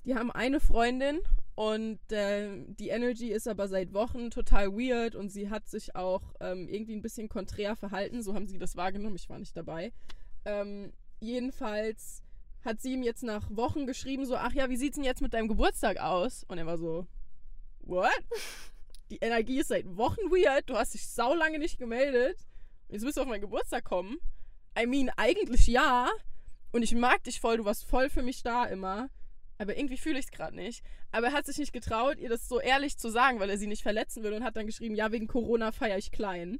[0.06, 1.20] die haben eine Freundin
[1.56, 6.22] und äh, die Energy ist aber seit Wochen total weird und sie hat sich auch
[6.40, 8.22] ähm, irgendwie ein bisschen konträr verhalten.
[8.24, 9.16] So haben sie das wahrgenommen.
[9.16, 9.92] Ich war nicht dabei.
[10.46, 12.24] Ähm, jedenfalls
[12.68, 15.34] hat sie ihm jetzt nach Wochen geschrieben, so, ach ja, wie sieht's denn jetzt mit
[15.34, 16.44] deinem Geburtstag aus?
[16.50, 17.08] Und er war so,
[17.80, 18.12] what?
[19.10, 22.38] Die Energie ist seit Wochen weird, du hast dich sau lange nicht gemeldet.
[22.90, 24.18] Jetzt müsst du auf meinen Geburtstag kommen.
[24.78, 26.10] I mean, eigentlich ja.
[26.74, 29.10] Und ich mag dich voll, du warst voll für mich da immer.
[29.58, 30.84] Aber irgendwie fühle ich es gerade nicht.
[31.12, 33.68] Aber er hat sich nicht getraut, ihr das so ehrlich zu sagen, weil er sie
[33.68, 36.60] nicht verletzen will und hat dann geschrieben, ja, wegen Corona feiere ich klein.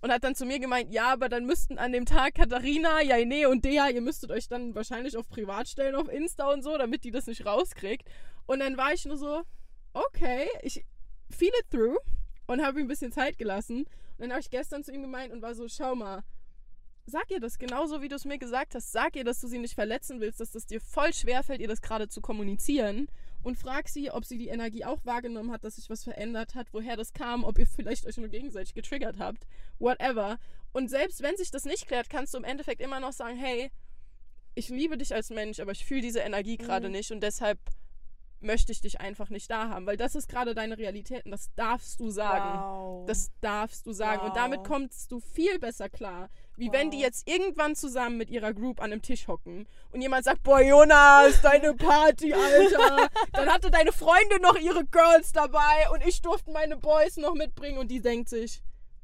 [0.00, 3.48] Und hat dann zu mir gemeint, ja, aber dann müssten an dem Tag Katharina, Jaine
[3.48, 7.04] und Dea, ihr müsstet euch dann wahrscheinlich auf privat stellen auf Insta und so, damit
[7.04, 8.08] die das nicht rauskriegt.
[8.46, 9.42] Und dann war ich nur so,
[9.94, 10.84] okay, ich
[11.30, 11.98] feel it through
[12.46, 13.78] und habe ihm ein bisschen Zeit gelassen.
[13.78, 16.22] Und dann habe ich gestern zu ihm gemeint und war so, schau mal,
[17.06, 18.92] sag ihr das genauso, wie du es mir gesagt hast.
[18.92, 21.68] Sag ihr, dass du sie nicht verletzen willst, dass das dir voll schwer fällt, ihr
[21.68, 23.08] das gerade zu kommunizieren.
[23.46, 26.66] Und frag sie, ob sie die Energie auch wahrgenommen hat, dass sich was verändert hat,
[26.72, 29.46] woher das kam, ob ihr vielleicht euch nur gegenseitig getriggert habt.
[29.78, 30.40] Whatever.
[30.72, 33.70] Und selbst wenn sich das nicht klärt, kannst du im Endeffekt immer noch sagen, hey,
[34.56, 36.94] ich liebe dich als Mensch, aber ich fühle diese Energie gerade Mhm.
[36.94, 37.60] nicht und deshalb
[38.40, 41.50] möchte ich dich einfach nicht da haben, weil das ist gerade deine Realität und das
[41.54, 42.58] darfst du sagen.
[42.58, 43.06] Wow.
[43.06, 44.22] Das darfst du sagen.
[44.26, 44.66] Und damit Wow.
[44.68, 46.28] kommst du viel besser klar.
[46.56, 47.04] Wie wenn die Wow.
[47.04, 51.40] jetzt irgendwann zusammen mit ihrer Group an einem Tisch hocken und jemand sagt, boah, Jonas,
[51.42, 53.08] deine Party, Alter.
[53.32, 57.78] Dann hatte deine Freundin noch ihre Girls dabei und ich durfte meine Boys noch mitbringen
[57.78, 58.62] und die denkt sich,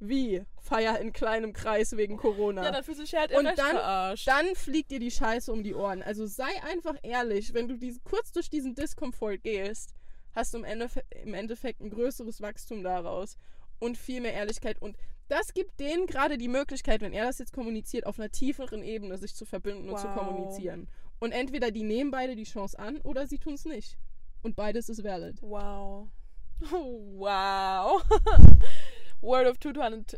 [0.08, 0.44] wie?
[0.60, 2.64] Feier in kleinem Kreis wegen Corona.
[2.64, 4.26] ja, dann fühlst du dich halt Und dann- verarscht.
[4.28, 6.02] Dann fliegt dir die Scheiße um die Ohren.
[6.02, 9.94] Also sei einfach ehrlich, wenn du diese, kurz durch diesen Diskomfort gehst,
[10.34, 13.36] hast du im, Endefe im Endeffekt ein größeres Wachstum daraus
[13.80, 14.80] und viel mehr Ehrlichkeit.
[14.80, 14.96] Und
[15.28, 19.18] das gibt denen gerade die Möglichkeit, wenn er das jetzt kommuniziert, auf einer tieferen Ebene
[19.18, 20.16] sich zu verbinden und zu Wow.
[20.16, 20.88] kommunizieren.
[21.20, 23.96] Und entweder die nehmen beide die Chance an oder sie tun es nicht.
[24.42, 25.40] Und beides ist valid.
[25.42, 26.08] Wow.
[26.70, 28.02] Wow.
[29.22, 30.16] Word of 2000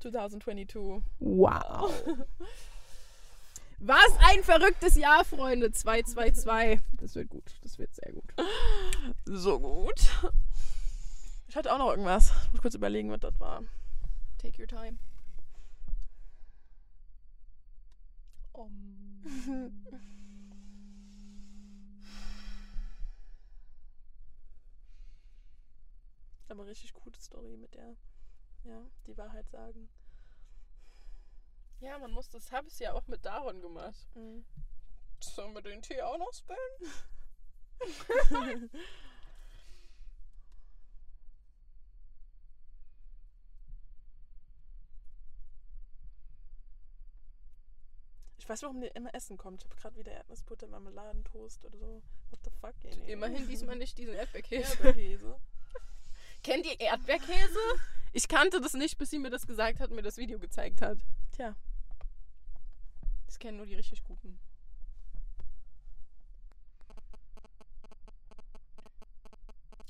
[0.00, 1.02] 2022.
[1.20, 1.92] Wow.
[3.78, 5.70] Was ein verrücktes Jahr, Freunde.
[5.72, 6.80] 222.
[7.00, 7.54] Das wird gut.
[7.62, 8.34] Das wird sehr gut.
[9.24, 10.10] So gut.
[11.48, 12.32] Ich hatte auch noch irgendwas.
[12.46, 13.62] Ich muss kurz überlegen, was das war.
[14.38, 14.98] Take your time.
[26.54, 27.96] Aber richtig gute Story mit der,
[28.62, 29.88] ja, die Wahrheit sagen.
[31.80, 34.06] Ja, man muss das, habe ich ja auch mit Daron gemacht.
[34.14, 34.44] Mhm.
[35.18, 36.60] Sollen wir den Tee auch noch spillen?
[48.38, 49.62] Ich weiß warum der immer Essen kommt.
[49.62, 52.02] Ich habe gerade wieder Erdnussbutter, Marmeladentoast oder so.
[52.28, 53.10] What the fuck, ey.
[53.10, 54.70] Immerhin diesmal nicht diesen Erdbeerkäse.
[54.84, 55.40] Erdbeerkäse.
[56.44, 57.58] Kennt ihr Erdbeerkäse?
[58.12, 60.82] Ich kannte das nicht, bis sie mir das gesagt hat und mir das Video gezeigt
[60.82, 60.98] hat.
[61.32, 61.56] Tja.
[63.24, 64.38] Das kennen nur die richtig guten.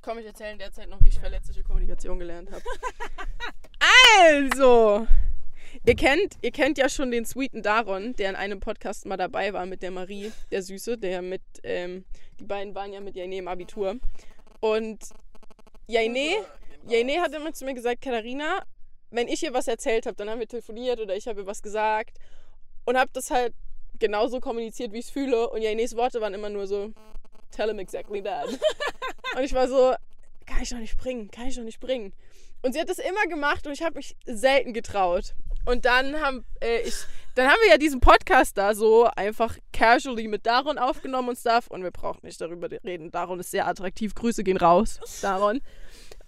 [0.01, 2.63] Komm, ich erzähle in der Zeit noch, wie ich verletzliche Kommunikation gelernt habe.
[4.31, 5.09] also,
[5.85, 9.53] ihr kennt, ihr kennt ja schon den sweeten Daron, der in einem Podcast mal dabei
[9.55, 12.05] war mit der Marie, der Süße, der mit, ähm,
[12.39, 13.97] die beiden waren ja mit Jaine im Abitur.
[14.61, 15.01] Und
[15.87, 16.45] Jaine,
[16.87, 18.65] Jaine hat immer zu mir gesagt, Katharina,
[19.11, 21.63] wenn ich ihr was erzählt habe, dann haben wir telefoniert oder ich habe ihr was
[21.63, 22.19] gesagt
[22.85, 23.55] und habe das halt
[23.99, 25.49] genauso kommuniziert, wie ich es fühle.
[25.51, 26.93] Und Jaines Worte waren immer nur so,
[27.51, 28.49] tell him exactly that.
[29.37, 29.95] und ich war so,
[30.47, 32.13] kann ich doch nicht bringen, kann ich doch nicht bringen.
[32.63, 35.35] Und sie hat das immer gemacht und ich habe mich selten getraut.
[35.65, 36.95] Und dann haben äh, ich,
[37.35, 41.67] dann haben wir ja diesen Podcast da so einfach casually mit Daron aufgenommen und Stuff.
[41.69, 43.11] Und wir brauchen nicht darüber reden.
[43.11, 44.15] Daron ist sehr attraktiv.
[44.15, 45.61] Grüße gehen raus, Daron.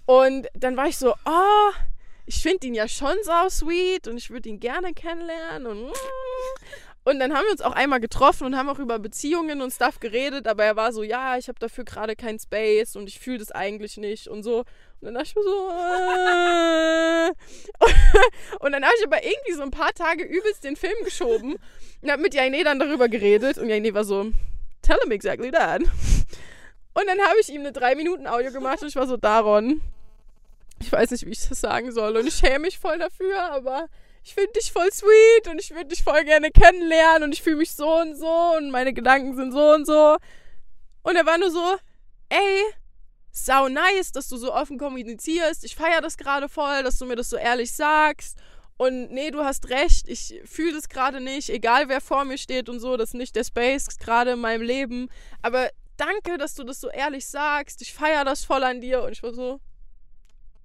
[0.06, 1.72] Und dann war ich so, oh,
[2.26, 5.92] ich finde ihn ja schon sau sweet und ich würde ihn gerne kennenlernen und
[7.04, 10.00] und dann haben wir uns auch einmal getroffen und haben auch über Beziehungen und Stuff
[10.00, 13.38] geredet, aber er war so, ja, ich habe dafür gerade keinen Space und ich fühle
[13.38, 14.64] das eigentlich nicht und so.
[15.00, 17.32] Und dann dachte ich mir so, äh.
[18.64, 21.56] und dann habe ich aber irgendwie so ein paar Tage übelst den Film geschoben
[22.02, 24.32] und habe mit Jaine dann darüber geredet und Jaine war so,
[24.82, 25.82] tell him exactly that.
[25.82, 29.82] Und dann habe ich ihm eine 3 Minuten Audio gemacht und ich war so, Daron,
[30.80, 33.88] ich weiß nicht, wie ich das sagen soll und ich schäme mich voll dafür, aber
[34.24, 37.56] ich finde dich voll sweet und ich würde dich voll gerne kennenlernen und ich fühle
[37.56, 40.16] mich so und so und meine Gedanken sind so und so.
[41.02, 41.76] Und er war nur so,
[42.28, 42.62] ey,
[43.36, 45.64] sau nice, dass du so offen kommunizierst.
[45.64, 48.38] Ich feiere das gerade voll, dass du mir das so ehrlich sagst.
[48.78, 52.68] Und nee, du hast recht, ich fühle das gerade nicht, egal wer vor mir steht
[52.68, 55.08] und so, das ist nicht der Space gerade in meinem Leben.
[55.40, 57.80] Aber danke, dass du das so ehrlich sagst.
[57.82, 59.02] Ich feiere das voll an dir.
[59.02, 59.60] Und ich war so,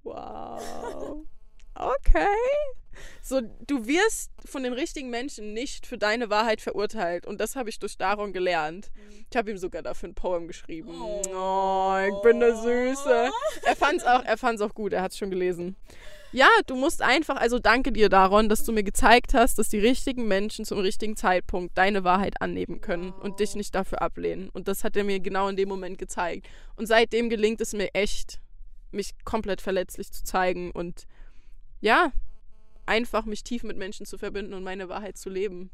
[0.04, 0.62] wow.
[1.74, 2.28] Okay.
[3.22, 7.26] So, du wirst von den richtigen Menschen nicht für deine Wahrheit verurteilt.
[7.26, 8.92] Und das habe ich durch Daron gelernt.
[9.30, 10.90] Ich habe ihm sogar dafür ein Poem geschrieben.
[10.90, 13.32] Oh, oh ich bin eine Süße.
[13.64, 15.76] Er fand es auch, auch gut, er hat es schon gelesen.
[16.34, 19.80] Ja, du musst einfach, also danke dir, Daron, dass du mir gezeigt hast, dass die
[19.80, 24.50] richtigen Menschen zum richtigen Zeitpunkt deine Wahrheit annehmen können und dich nicht dafür ablehnen.
[24.50, 26.48] Und das hat er mir genau in dem Moment gezeigt.
[26.78, 28.40] Und seitdem gelingt es mir echt,
[28.92, 31.06] mich komplett verletzlich zu zeigen und
[31.82, 32.12] ja,
[32.86, 35.72] einfach mich tief mit Menschen zu verbinden und meine Wahrheit zu leben.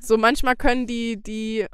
[0.00, 1.66] so manchmal können die, die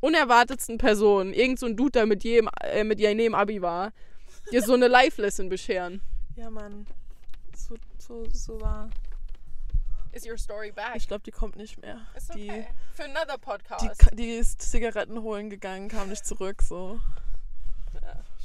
[0.00, 3.92] unerwartetsten Personen, irgend so ein Dude, der mit jedem, äh, mit jedem Abi war,
[4.50, 6.00] dir so eine Life-Lesson bescheren.
[6.36, 6.86] Ja, Mann.
[7.54, 8.90] So, so, so war.
[10.12, 10.96] Is your story back?
[10.96, 12.00] Ich glaube, die kommt nicht mehr.
[12.16, 12.66] Ist okay.
[12.66, 14.10] Die, Für another podcast.
[14.12, 16.98] Die, die ist Zigaretten holen gegangen, kam nicht zurück, so.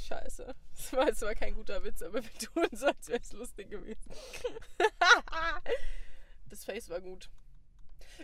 [0.08, 0.54] Scheiße.
[0.76, 3.70] Das war jetzt zwar kein guter Witz, aber wir tun so, als wäre es lustig
[3.70, 4.12] gewesen.
[6.50, 7.30] das Face war gut.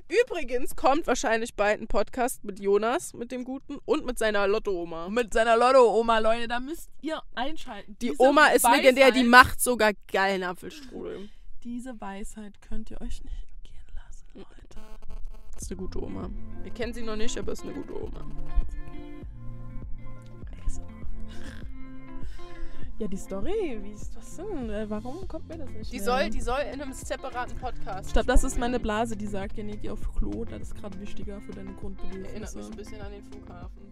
[0.07, 5.09] Übrigens kommt wahrscheinlich bald ein Podcast mit Jonas, mit dem Guten, und mit seiner Lotto-Oma.
[5.09, 7.97] Mit seiner Lotto-Oma, Leute, da müsst ihr einschalten.
[8.01, 11.29] Die Diese Oma ist Weisheit, legendär, die macht sogar geilen Apfelstrudel.
[11.63, 14.81] Diese Weisheit könnt ihr euch nicht entgehen lassen, Leute.
[15.53, 16.29] Das ist eine gute Oma.
[16.63, 18.25] Wir kennen sie noch nicht, aber ist eine gute Oma.
[23.01, 24.69] Ja, die Story, wie ist das denn?
[24.69, 25.91] Äh, warum kommt mir das nicht?
[25.91, 28.05] Die soll, die soll in einem separaten Podcast.
[28.05, 30.75] Ich glaube, das ist meine Blase, die sagt, ja, nee, geh auf Klo, das ist
[30.75, 32.29] gerade wichtiger für deine Grundbedürfnisse.
[32.29, 33.89] Erinnert mich ein bisschen an den Flughafen.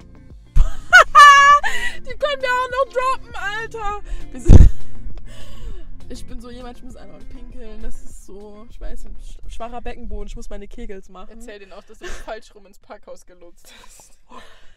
[2.06, 4.70] die können wir auch noch droppen, Alter!
[6.12, 7.84] Ich bin so jemand, ich muss einmal pinkeln.
[7.84, 10.26] Das ist so, ich weiß nicht, schwacher Beckenboden.
[10.26, 11.30] Ich muss meine Kegels machen.
[11.30, 14.20] Erzähl denen auch, dass du falsch rum ins Parkhaus gelotst hast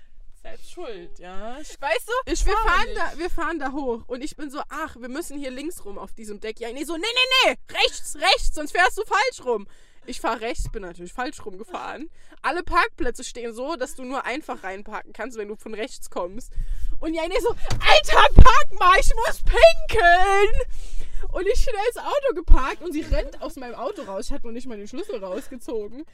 [0.42, 1.58] selbst schuld, ja.
[1.60, 4.60] Ich, weißt du, ich wir, fahren da, wir fahren da hoch und ich bin so,
[4.68, 6.60] ach, wir müssen hier links rum auf diesem Deck.
[6.60, 9.66] Ja, nee, so, nee, nee, nee, rechts, rechts, sonst fährst du falsch rum.
[10.04, 12.10] Ich fahre rechts, bin natürlich falsch rumgefahren.
[12.42, 16.52] Alle Parkplätze stehen so, dass du nur einfach reinparken kannst, wenn du von rechts kommst.
[16.98, 20.50] Und ja, nee, so, Alter, park mal, ich muss pinkeln.
[21.30, 24.26] Und ich schnell ins Auto geparkt und sie rennt aus meinem Auto raus.
[24.26, 26.04] Ich hatte noch nicht mal den Schlüssel rausgezogen.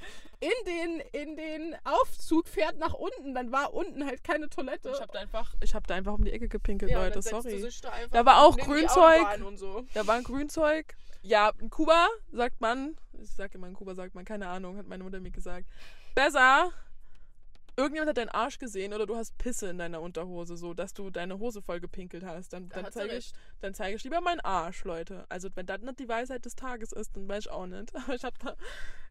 [0.40, 3.34] In den, in den Aufzug fährt nach unten.
[3.34, 4.90] Dann war unten halt keine Toilette.
[4.94, 7.22] Ich hab da einfach, ich hab da einfach um die Ecke gepinkelt, ja, Leute.
[7.22, 7.64] Sorry.
[7.82, 9.26] Da, da, war auch Grünzeug.
[9.56, 9.84] So.
[9.94, 10.96] Da war ein Grünzeug.
[11.22, 14.86] Ja, in Kuba sagt man, ich sag immer in Kuba sagt man, keine Ahnung, hat
[14.86, 15.66] meine Mutter mir gesagt.
[16.14, 16.72] Besser
[17.78, 21.10] irgendjemand hat deinen Arsch gesehen oder du hast Pisse in deiner Unterhose, so dass du
[21.10, 24.84] deine Hose voll gepinkelt hast, dann, dann zeige ich, dann zeige ich lieber meinen Arsch,
[24.84, 25.24] Leute.
[25.28, 27.94] Also wenn das nicht die Weisheit des Tages ist, dann weiß ich auch nicht.
[27.94, 28.56] Aber ich hab da,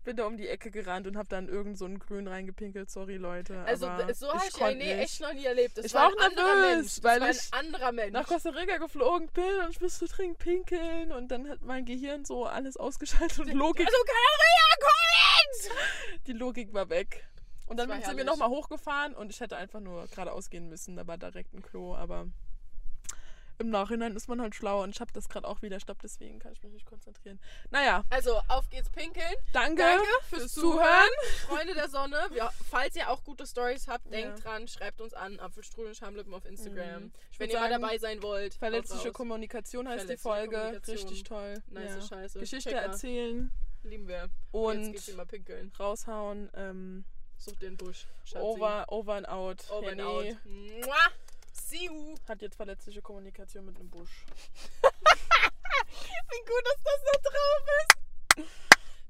[0.04, 2.90] bin da um die Ecke gerannt und hab dann irgend so einen Grün reingepinkelt.
[2.92, 3.58] Sorry, Leute.
[3.60, 5.78] Also so habe ich ja nee, echt noch nie erlebt.
[5.78, 8.12] Das ich war, auch nervös, weil ich ein anderer Mensch.
[8.12, 12.26] nach Costa Rica geflogen bin und ich musste dringend pinkeln und dann hat mein Gehirn
[12.26, 13.88] so alles ausgeschaltet und Logik.
[13.88, 14.58] Also Korea,
[16.28, 17.26] Die Logik war weg.
[17.68, 20.96] Und dann sind wir nochmal hochgefahren und ich hätte einfach nur geradeaus gehen müssen.
[20.96, 22.28] Da war direkt ein Klo, aber
[23.60, 25.80] im Nachhinein ist man halt schlauer und ich habe das gerade auch wieder.
[25.80, 27.40] Stopp, deswegen kann ich mich nicht konzentrieren.
[27.72, 28.04] Naja.
[28.10, 29.34] Also, auf geht's pinkeln.
[29.52, 31.10] Danke, Danke fürs, fürs Zuhören.
[31.48, 32.18] Freunde der Sonne.
[32.36, 34.44] Ja, falls ihr auch gute Stories habt, denkt ja.
[34.44, 35.40] dran, schreibt uns an.
[35.40, 37.06] Apfelstrudel und Schamlippen auf Instagram.
[37.06, 37.14] Mhm.
[37.38, 38.54] Wenn ihr mal dabei sein wollt.
[38.54, 40.80] Verletzliche Kommunikation heißt die Folge.
[40.88, 41.62] Richtig toll.
[41.68, 42.02] Nice ja.
[42.02, 42.40] Scheiße.
[42.40, 42.82] Geschichte Checker.
[42.84, 43.52] erzählen.
[43.84, 44.30] Lieben wir.
[44.52, 46.50] Und, und raushauen.
[46.54, 47.06] Ähm,
[47.38, 48.06] Such den Busch.
[48.26, 48.40] Schatzi.
[48.40, 49.64] Over, over and out.
[49.70, 50.02] Over Henny.
[50.02, 50.46] and out.
[50.46, 50.96] Mua.
[51.54, 52.16] See you.
[52.28, 54.26] Hat jetzt verletzliche Kommunikation mit einem Busch.
[56.30, 57.68] Wie gut, dass das da drauf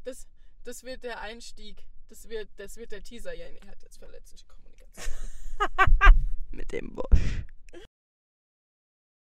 [0.05, 0.27] ist.
[0.63, 1.83] das wird der Einstieg.
[2.09, 3.33] Das wird, das wird der Teaser.
[3.33, 5.15] Ja, er hat jetzt verletzliche Kommunikation.
[6.51, 7.43] Mit dem Busch.